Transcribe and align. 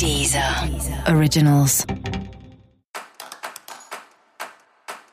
Deezer 0.00 0.42
Originals. 1.14 1.84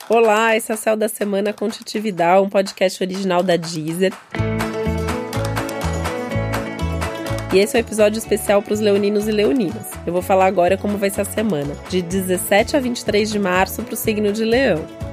Olá, 0.08 0.56
esse 0.56 0.72
é 0.72 0.76
o 0.76 0.78
Céu 0.78 0.96
da 0.96 1.10
Semana 1.10 1.52
com 1.52 1.68
Titividade, 1.68 2.42
um 2.42 2.48
podcast 2.48 3.04
original 3.04 3.44
da 3.44 3.58
Deezer. 3.58 4.14
E 7.54 7.60
esse 7.60 7.76
é 7.76 7.82
o 7.82 7.84
um 7.84 7.86
episódio 7.86 8.18
especial 8.18 8.62
para 8.62 8.74
os 8.74 8.80
leoninos 8.80 9.28
e 9.28 9.32
leoninas. 9.34 9.92
Eu 10.06 10.14
vou 10.14 10.22
falar 10.22 10.46
agora 10.46 10.78
como 10.78 10.98
vai 10.98 11.10
ser 11.10 11.20
a 11.20 11.26
semana, 11.26 11.76
de 11.90 12.02
17 12.02 12.78
a 12.78 12.80
23 12.80 13.30
de 13.30 13.40
março 13.40 13.84
para 13.84 13.94
o 13.94 13.98
signo 13.98 14.32
de 14.32 14.46
Leão. 14.46 15.07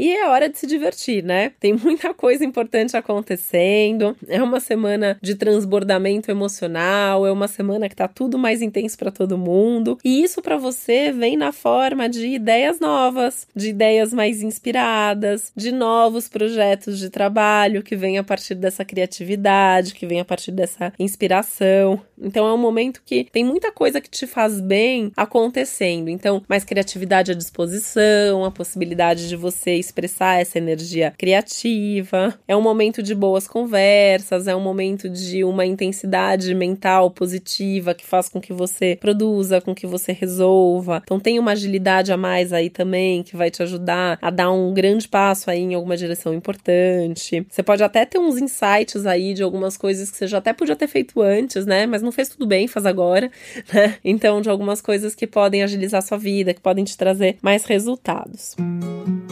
E 0.00 0.16
é 0.16 0.26
hora 0.26 0.48
de 0.48 0.58
se 0.58 0.66
divertir, 0.66 1.22
né? 1.22 1.52
Tem 1.60 1.74
muita 1.74 2.14
coisa 2.14 2.42
importante 2.42 2.96
acontecendo. 2.96 4.16
É 4.26 4.42
uma 4.42 4.58
semana 4.58 5.18
de 5.20 5.34
transbordamento 5.34 6.30
emocional, 6.30 7.26
é 7.26 7.30
uma 7.30 7.46
semana 7.46 7.86
que 7.86 7.94
tá 7.94 8.08
tudo 8.08 8.38
mais 8.38 8.62
intenso 8.62 8.96
para 8.96 9.10
todo 9.10 9.36
mundo. 9.36 9.98
E 10.02 10.22
isso 10.22 10.40
para 10.40 10.56
você 10.56 11.12
vem 11.12 11.36
na 11.36 11.52
forma 11.52 12.08
de 12.08 12.28
ideias 12.28 12.80
novas, 12.80 13.46
de 13.54 13.68
ideias 13.68 14.10
mais 14.10 14.42
inspiradas, 14.42 15.52
de 15.54 15.70
novos 15.70 16.30
projetos 16.30 16.98
de 16.98 17.10
trabalho 17.10 17.82
que 17.82 17.94
vem 17.94 18.16
a 18.16 18.24
partir 18.24 18.54
dessa 18.54 18.86
criatividade, 18.86 19.92
que 19.92 20.06
vem 20.06 20.18
a 20.18 20.24
partir 20.24 20.50
dessa 20.50 20.94
inspiração. 20.98 22.00
Então 22.18 22.46
é 22.46 22.54
um 22.54 22.58
momento 22.58 23.02
que 23.04 23.24
tem 23.30 23.44
muita 23.44 23.70
coisa 23.70 24.00
que 24.00 24.08
te 24.08 24.26
faz 24.26 24.62
bem 24.62 25.12
acontecendo. 25.14 26.08
Então, 26.08 26.42
mais 26.48 26.64
criatividade 26.64 27.32
à 27.32 27.34
disposição, 27.34 28.46
a 28.46 28.50
possibilidade 28.50 29.28
de 29.28 29.36
você 29.36 29.89
expressar 29.90 30.40
essa 30.40 30.58
energia 30.58 31.12
criativa. 31.18 32.38
É 32.46 32.56
um 32.56 32.62
momento 32.62 33.02
de 33.02 33.14
boas 33.14 33.46
conversas, 33.46 34.46
é 34.46 34.54
um 34.54 34.60
momento 34.60 35.08
de 35.08 35.44
uma 35.44 35.66
intensidade 35.66 36.54
mental 36.54 37.10
positiva 37.10 37.94
que 37.94 38.06
faz 38.06 38.28
com 38.28 38.40
que 38.40 38.52
você 38.52 38.96
produza, 39.00 39.60
com 39.60 39.74
que 39.74 39.86
você 39.86 40.12
resolva. 40.12 41.02
Então 41.04 41.18
tem 41.18 41.38
uma 41.38 41.52
agilidade 41.52 42.12
a 42.12 42.16
mais 42.16 42.52
aí 42.52 42.70
também 42.70 43.22
que 43.22 43.36
vai 43.36 43.50
te 43.50 43.62
ajudar 43.62 44.18
a 44.22 44.30
dar 44.30 44.50
um 44.52 44.72
grande 44.72 45.08
passo 45.08 45.50
aí 45.50 45.60
em 45.60 45.74
alguma 45.74 45.96
direção 45.96 46.32
importante. 46.32 47.44
Você 47.48 47.62
pode 47.62 47.82
até 47.82 48.04
ter 48.04 48.18
uns 48.18 48.38
insights 48.38 49.06
aí 49.06 49.34
de 49.34 49.42
algumas 49.42 49.76
coisas 49.76 50.10
que 50.10 50.16
você 50.16 50.26
já 50.26 50.38
até 50.38 50.52
podia 50.52 50.76
ter 50.76 50.86
feito 50.86 51.20
antes, 51.20 51.66
né? 51.66 51.86
Mas 51.86 52.02
não 52.02 52.12
fez 52.12 52.28
tudo 52.28 52.46
bem, 52.46 52.68
faz 52.68 52.86
agora, 52.86 53.30
né? 53.72 53.96
Então, 54.04 54.40
de 54.40 54.48
algumas 54.48 54.80
coisas 54.80 55.14
que 55.14 55.26
podem 55.26 55.62
agilizar 55.62 56.02
sua 56.02 56.18
vida, 56.18 56.54
que 56.54 56.60
podem 56.60 56.84
te 56.84 56.96
trazer 56.96 57.36
mais 57.42 57.64
resultados. 57.64 58.54
Música 58.58 59.29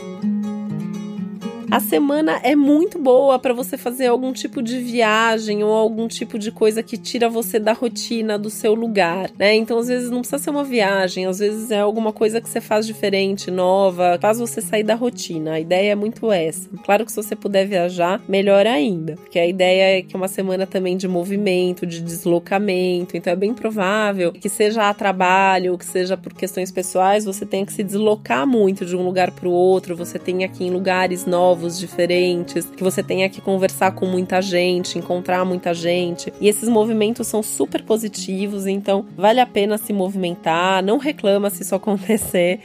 a 1.70 1.80
semana 1.80 2.40
é 2.42 2.56
muito 2.56 2.98
boa 2.98 3.38
para 3.38 3.52
você 3.52 3.76
fazer 3.76 4.06
algum 4.06 4.32
tipo 4.32 4.62
de 4.62 4.78
viagem 4.78 5.62
ou 5.62 5.72
algum 5.72 6.08
tipo 6.08 6.38
de 6.38 6.50
coisa 6.50 6.82
que 6.82 6.96
tira 6.96 7.28
você 7.28 7.58
da 7.58 7.72
rotina 7.72 8.38
do 8.38 8.48
seu 8.48 8.74
lugar, 8.74 9.30
né? 9.38 9.54
Então, 9.54 9.78
às 9.78 9.88
vezes 9.88 10.10
não 10.10 10.20
precisa 10.20 10.38
ser 10.38 10.50
uma 10.50 10.64
viagem, 10.64 11.26
às 11.26 11.38
vezes 11.38 11.70
é 11.70 11.80
alguma 11.80 12.12
coisa 12.12 12.40
que 12.40 12.48
você 12.48 12.60
faz 12.60 12.86
diferente, 12.86 13.50
nova, 13.50 14.18
faz 14.20 14.38
você 14.38 14.60
sair 14.60 14.82
da 14.82 14.94
rotina. 14.94 15.52
A 15.52 15.60
ideia 15.60 15.92
é 15.92 15.94
muito 15.94 16.32
essa. 16.32 16.68
Claro 16.84 17.04
que 17.04 17.12
se 17.12 17.16
você 17.16 17.36
puder 17.36 17.66
viajar, 17.66 18.22
melhor 18.26 18.66
ainda, 18.66 19.16
porque 19.16 19.38
a 19.38 19.46
ideia 19.46 19.98
é 19.98 20.02
que 20.02 20.16
é 20.16 20.18
uma 20.18 20.28
semana 20.28 20.66
também 20.66 20.96
de 20.96 21.06
movimento, 21.06 21.86
de 21.86 22.00
deslocamento, 22.00 23.16
então 23.16 23.32
é 23.32 23.36
bem 23.36 23.52
provável 23.52 24.32
que 24.32 24.48
seja 24.48 24.88
a 24.88 24.94
trabalho, 24.94 25.76
que 25.76 25.84
seja 25.84 26.16
por 26.16 26.32
questões 26.32 26.72
pessoais, 26.72 27.24
você 27.24 27.44
tenha 27.44 27.66
que 27.66 27.72
se 27.72 27.82
deslocar 27.82 28.46
muito 28.46 28.86
de 28.86 28.96
um 28.96 29.02
lugar 29.02 29.30
para 29.32 29.48
o 29.48 29.52
outro, 29.52 29.96
você 29.96 30.18
tenha 30.18 30.48
que 30.48 30.64
ir 30.64 30.68
em 30.68 30.70
lugares 30.70 31.26
novos 31.26 31.57
novos, 31.58 31.78
diferentes, 31.78 32.66
que 32.66 32.84
você 32.84 33.02
tenha 33.02 33.28
que 33.28 33.40
conversar 33.40 33.90
com 33.90 34.06
muita 34.06 34.40
gente, 34.40 34.96
encontrar 34.96 35.44
muita 35.44 35.74
gente. 35.74 36.32
E 36.40 36.48
esses 36.48 36.68
movimentos 36.68 37.26
são 37.26 37.42
super 37.42 37.82
positivos, 37.82 38.66
então 38.66 39.04
vale 39.16 39.40
a 39.40 39.46
pena 39.46 39.76
se 39.76 39.92
movimentar, 39.92 40.82
não 40.84 40.98
reclama 40.98 41.50
se 41.50 41.62
isso 41.62 41.74
acontecer. 41.76 42.60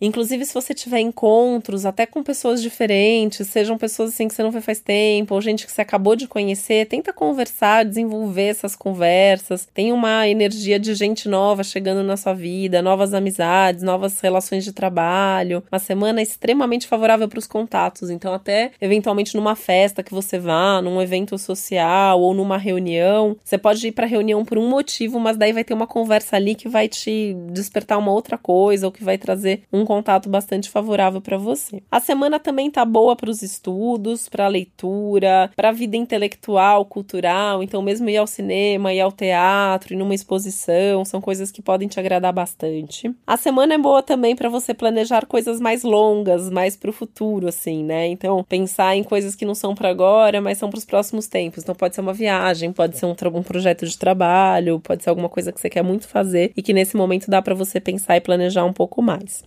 Inclusive, 0.00 0.46
se 0.46 0.54
você 0.54 0.72
tiver 0.72 1.00
encontros, 1.00 1.84
até 1.84 2.06
com 2.06 2.22
pessoas 2.22 2.62
diferentes, 2.62 3.46
sejam 3.48 3.76
pessoas 3.76 4.10
assim 4.10 4.26
que 4.26 4.34
você 4.34 4.42
não 4.42 4.50
vê 4.50 4.60
faz 4.60 4.80
tempo, 4.80 5.34
ou 5.34 5.40
gente 5.40 5.66
que 5.66 5.72
você 5.72 5.82
acabou 5.82 6.16
de 6.16 6.26
conhecer, 6.26 6.86
tenta 6.86 7.12
conversar, 7.12 7.84
desenvolver 7.84 8.44
essas 8.44 8.74
conversas. 8.74 9.68
Tem 9.74 9.92
uma 9.92 10.26
energia 10.26 10.78
de 10.78 10.94
gente 10.94 11.28
nova 11.28 11.62
chegando 11.62 12.02
na 12.02 12.16
sua 12.16 12.32
vida, 12.32 12.80
novas 12.80 13.12
amizades, 13.12 13.82
novas 13.82 14.18
relações 14.20 14.64
de 14.64 14.72
trabalho. 14.72 15.62
Uma 15.70 15.78
semana 15.78 16.22
extremamente 16.22 16.86
favorável 16.86 17.28
para 17.28 17.38
os 17.38 17.46
contatos. 17.46 18.08
Então, 18.08 18.32
até 18.32 18.72
eventualmente 18.80 19.36
numa 19.36 19.54
festa 19.54 20.02
que 20.02 20.14
você 20.14 20.38
vá, 20.38 20.80
num 20.80 21.00
evento 21.02 21.36
social 21.36 22.20
ou 22.20 22.32
numa 22.32 22.56
reunião, 22.56 23.36
você 23.44 23.58
pode 23.58 23.86
ir 23.86 23.92
para 23.92 24.06
reunião 24.06 24.44
por 24.44 24.56
um 24.56 24.68
motivo, 24.68 25.20
mas 25.20 25.36
daí 25.36 25.52
vai 25.52 25.64
ter 25.64 25.74
uma 25.74 25.86
conversa 25.86 26.36
ali 26.36 26.54
que 26.54 26.68
vai 26.68 26.88
te 26.88 27.36
despertar 27.52 27.98
uma 27.98 28.12
outra 28.12 28.38
coisa 28.38 28.86
ou 28.86 28.92
que 28.92 29.04
vai 29.04 29.18
trazer 29.18 29.62
um 29.72 29.84
contato 29.90 30.28
bastante 30.28 30.70
favorável 30.70 31.20
para 31.20 31.36
você. 31.36 31.82
A 31.90 31.98
semana 31.98 32.38
também 32.38 32.70
tá 32.70 32.84
boa 32.84 33.16
para 33.16 33.28
os 33.28 33.42
estudos, 33.42 34.28
para 34.28 34.44
a 34.44 34.48
leitura, 34.48 35.50
para 35.56 35.70
a 35.70 35.72
vida 35.72 35.96
intelectual, 35.96 36.84
cultural, 36.84 37.60
então 37.60 37.82
mesmo 37.82 38.08
ir 38.08 38.16
ao 38.16 38.26
cinema, 38.28 38.94
ir 38.94 39.00
ao 39.00 39.10
teatro, 39.10 39.92
ir 39.92 39.96
numa 39.96 40.14
exposição, 40.14 41.04
são 41.04 41.20
coisas 41.20 41.50
que 41.50 41.60
podem 41.60 41.88
te 41.88 41.98
agradar 41.98 42.32
bastante. 42.32 43.12
A 43.26 43.36
semana 43.36 43.74
é 43.74 43.78
boa 43.78 44.00
também 44.00 44.36
para 44.36 44.48
você 44.48 44.72
planejar 44.72 45.26
coisas 45.26 45.58
mais 45.58 45.82
longas, 45.82 46.48
mais 46.50 46.76
para 46.76 46.90
o 46.90 46.92
futuro 46.92 47.48
assim, 47.48 47.82
né? 47.82 48.06
Então, 48.06 48.44
pensar 48.44 48.94
em 48.94 49.02
coisas 49.02 49.34
que 49.34 49.44
não 49.44 49.56
são 49.56 49.74
para 49.74 49.88
agora, 49.88 50.40
mas 50.40 50.56
são 50.56 50.70
para 50.70 50.78
os 50.78 50.84
próximos 50.84 51.26
tempos. 51.26 51.64
Então, 51.64 51.74
pode 51.74 51.96
ser 51.96 52.00
uma 52.00 52.14
viagem, 52.14 52.72
pode 52.72 52.96
ser 52.96 53.06
um, 53.06 53.16
um 53.34 53.42
projeto 53.42 53.84
de 53.84 53.98
trabalho, 53.98 54.78
pode 54.78 55.02
ser 55.02 55.10
alguma 55.10 55.28
coisa 55.28 55.50
que 55.50 55.60
você 55.60 55.68
quer 55.68 55.82
muito 55.82 56.06
fazer 56.06 56.52
e 56.56 56.62
que 56.62 56.72
nesse 56.72 56.96
momento 56.96 57.28
dá 57.28 57.42
para 57.42 57.56
você 57.56 57.80
pensar 57.80 58.16
e 58.16 58.20
planejar 58.20 58.64
um 58.64 58.72
pouco 58.72 59.02
mais. 59.02 59.42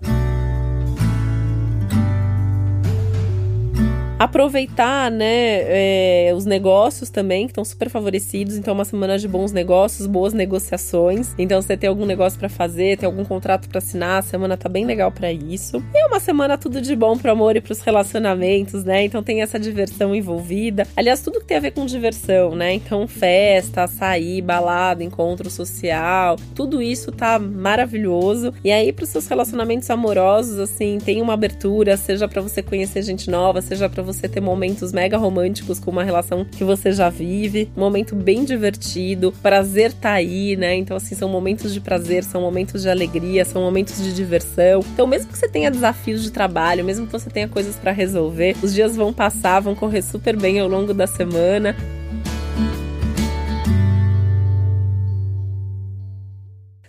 Aproveitar, 4.24 5.12
né, 5.12 6.28
é, 6.28 6.34
os 6.34 6.46
negócios 6.46 7.10
também, 7.10 7.46
que 7.46 7.52
estão 7.52 7.66
super 7.66 7.90
favorecidos. 7.90 8.56
Então, 8.58 8.74
uma 8.74 8.86
semana 8.86 9.20
de 9.20 9.28
bons 9.28 9.52
negócios, 9.52 10.08
boas 10.08 10.32
negociações. 10.32 11.34
Então, 11.38 11.62
você 11.62 11.76
tem 11.76 11.90
algum 11.90 12.06
negócio 12.06 12.40
para 12.40 12.48
fazer, 12.48 12.98
tem 12.98 13.06
algum 13.06 13.26
contrato 13.26 13.68
para 13.68 13.80
assinar, 13.80 14.20
a 14.20 14.22
semana 14.22 14.56
tá 14.56 14.70
bem 14.70 14.86
legal 14.86 15.12
para 15.12 15.32
isso. 15.32 15.84
E 15.94 15.98
é 15.98 16.06
uma 16.06 16.22
semana 16.22 16.58
tudo 16.58 16.80
de 16.80 16.96
bom 16.96 17.18
pro 17.18 17.32
amor 17.32 17.58
e 17.58 17.62
pros 17.62 17.82
relacionamentos, 17.82 18.86
né? 18.86 19.04
Então, 19.04 19.22
tem 19.22 19.42
essa 19.42 19.60
diversão 19.60 20.16
envolvida. 20.16 20.88
Aliás, 20.96 21.22
tudo 21.22 21.42
que 21.42 21.46
tem 21.46 21.58
a 21.58 21.60
ver 21.62 21.72
com 21.72 21.86
diversão, 21.86 22.56
né? 22.56 22.74
Então, 22.74 23.06
festa, 23.08 23.88
sair, 23.88 24.42
balada, 24.42 25.04
encontro 25.04 25.50
social, 25.50 26.38
tudo 26.56 26.82
isso 26.82 27.12
tá 27.12 27.38
maravilhoso. 27.38 28.54
E 28.64 28.72
aí, 28.72 28.94
pros 28.94 29.10
seus 29.10 29.28
relacionamentos 29.28 29.90
amorosos, 29.90 30.60
assim, 30.60 30.98
tem 30.98 31.22
uma 31.22 31.34
abertura, 31.34 31.98
seja 31.98 32.26
para 32.26 32.42
você 32.42 32.64
conhecer 32.64 33.02
gente 33.02 33.30
nova, 33.30 33.62
seja 33.62 33.90
para 33.90 34.02
você 34.02 34.13
você 34.14 34.28
ter 34.28 34.42
momentos 34.42 34.94
mega 34.94 35.18
românticos 35.18 35.80
com 35.80 35.92
uma 35.92 36.04
relação 36.04 36.46
que 36.46 36.64
você 36.64 36.92
já 36.92 37.10
vive, 37.10 37.70
um 37.76 37.80
momento 37.80 38.16
bem 38.16 38.46
divertido, 38.46 39.34
prazer 39.42 39.92
tá 39.94 40.12
aí, 40.12 40.56
né? 40.56 40.76
Então, 40.76 40.96
assim, 40.96 41.16
são 41.16 41.28
momentos 41.28 41.74
de 41.74 41.82
prazer, 41.82 42.24
são 42.24 42.42
momentos 42.42 42.84
de 42.84 42.90
alegria, 42.90 43.44
são 43.46 43.62
momentos 43.62 44.02
de 44.02 44.14
diversão. 44.14 44.82
Então, 44.94 45.08
mesmo 45.08 45.32
que 45.32 45.38
você 45.38 45.48
tenha 45.48 45.72
desafios 45.72 46.24
de 46.24 46.32
trabalho, 46.32 46.86
mesmo 46.86 47.06
que 47.06 47.12
você 47.12 47.30
tenha 47.30 47.48
coisas 47.48 47.76
para 47.76 47.92
resolver, 47.92 48.56
os 48.62 48.74
dias 48.74 48.96
vão 48.96 49.12
passar, 49.12 49.60
vão 49.60 49.76
correr 49.76 50.02
super 50.02 50.38
bem 50.38 50.60
ao 50.60 50.68
longo 50.68 50.94
da 50.94 51.08
semana. 51.08 51.76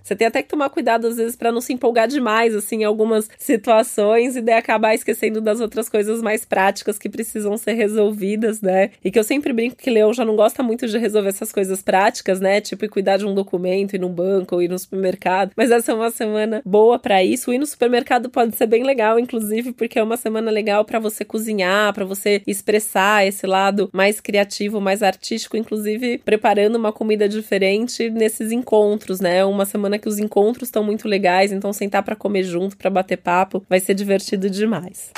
Você 0.05 0.15
tem 0.15 0.27
até 0.27 0.43
que 0.43 0.49
tomar 0.51 0.69
cuidado, 0.69 1.07
às 1.07 1.17
vezes, 1.17 1.35
para 1.35 1.51
não 1.51 1.63
se 1.63 1.73
empolgar 1.73 2.07
demais, 2.07 2.55
assim, 2.55 2.83
em 2.83 2.85
algumas 2.85 3.29
situações 3.39 4.37
e 4.37 4.43
daí 4.43 4.57
acabar 4.57 4.95
esquecendo 4.95 5.41
das 5.41 5.61
outras 5.61 5.89
coisas 5.89 6.21
mais 6.21 6.45
práticas 6.45 6.99
que 6.99 7.09
precisam 7.09 7.57
ser 7.57 7.73
resolvidas, 7.73 8.61
né? 8.61 8.91
E 9.03 9.11
que 9.11 9.19
eu 9.19 9.25
sempre 9.25 9.53
brinco 9.53 9.77
que 9.77 9.89
Leão 9.89 10.13
já 10.13 10.23
não 10.23 10.37
gosta 10.37 10.62
muito 10.62 10.87
de 10.87 10.99
resolver 10.99 11.31
essas 11.31 11.51
coisas 11.51 11.81
práticas, 11.81 12.39
né? 12.39 12.61
Tipo, 12.61 12.87
cuidar 12.89 13.17
de 13.17 13.25
um 13.25 13.35
documento, 13.35 13.97
ir 13.97 13.99
no 13.99 14.11
banco, 14.11 14.56
ou 14.56 14.62
ir 14.62 14.69
no 14.69 14.79
supermercado. 14.79 15.53
Mas 15.56 15.71
essa 15.71 15.93
é 15.93 15.95
uma 15.95 16.11
semana 16.11 16.61
boa 16.67 16.99
para 16.99 17.25
isso. 17.25 17.50
Ir 17.50 17.59
no 17.59 17.67
supermercado 17.67 18.29
pode 18.29 18.55
ser 18.57 18.67
bem 18.67 18.83
legal, 18.83 19.19
inclusive, 19.19 19.73
porque 19.73 19.99
é 19.99 20.03
uma 20.03 20.19
semana 20.19 20.50
legal 20.50 20.85
para 20.85 20.99
você 20.99 21.25
cozinhar, 21.25 21.95
para 21.95 22.05
você 22.05 22.43
expressar 22.47 23.27
esse 23.27 23.47
lado 23.47 23.89
mais 23.91 24.21
criativo, 24.21 24.83
mais 24.83 25.03
artístico, 25.03 25.57
inclusive 25.57 26.19
preparando 26.19 26.77
uma 26.77 26.93
comida 26.93 27.27
diferente 27.27 28.11
nesses 28.11 28.53
encontros, 28.53 29.19
né? 29.19 29.43
Uma 29.47 29.65
semana 29.65 29.94
semana 29.94 29.99
que 29.99 30.08
os 30.08 30.19
encontros 30.19 30.69
estão 30.69 30.82
muito 30.82 31.08
legais, 31.08 31.52
então 31.52 31.73
sentar 31.73 32.02
para 32.02 32.17
comer 32.17 32.43
junto, 32.44 32.76
para 32.76 32.91
bater 32.91 33.17
papo, 33.17 33.64
vai 33.69 33.81
ser 33.81 33.94
divertido 33.94 34.50
demais. 34.50 35.11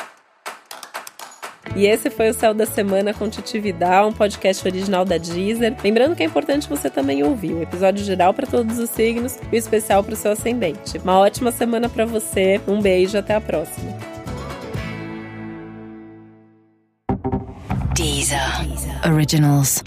E 1.74 1.86
esse 1.86 2.08
foi 2.08 2.30
o 2.30 2.34
Céu 2.34 2.54
da 2.54 2.64
Semana 2.64 3.12
com 3.12 3.28
Titi 3.28 3.58
Vidal, 3.58 4.08
um 4.08 4.12
podcast 4.12 4.66
original 4.66 5.04
da 5.04 5.18
Deezer. 5.18 5.76
Lembrando 5.82 6.14
que 6.14 6.22
é 6.22 6.26
importante 6.26 6.68
você 6.68 6.88
também 6.88 7.22
ouvir 7.22 7.52
o 7.52 7.62
episódio 7.62 8.04
geral 8.04 8.32
para 8.32 8.46
todos 8.46 8.78
os 8.78 8.88
signos 8.88 9.36
e 9.52 9.56
o 9.56 9.58
especial 9.58 10.02
para 10.02 10.14
o 10.14 10.16
seu 10.16 10.32
ascendente. 10.32 10.96
Uma 10.98 11.18
ótima 11.18 11.50
semana 11.50 11.88
para 11.88 12.06
você, 12.06 12.60
um 12.68 12.80
beijo, 12.80 13.18
até 13.18 13.34
a 13.34 13.40
próxima. 13.40 13.92
Deezer. 17.94 18.40
Originals. 19.04 19.82